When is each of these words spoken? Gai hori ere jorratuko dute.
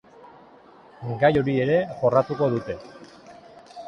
Gai 1.23 1.29
hori 1.41 1.53
ere 1.65 1.75
jorratuko 1.99 2.47
dute. 2.55 2.79